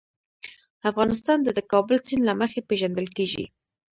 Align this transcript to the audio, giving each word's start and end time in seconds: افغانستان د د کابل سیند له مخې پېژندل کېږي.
افغانستان 0.89 1.37
د 1.43 1.47
د 1.57 1.59
کابل 1.71 1.97
سیند 2.07 2.23
له 2.29 2.33
مخې 2.41 2.59
پېژندل 2.69 3.07
کېږي. 3.17 3.45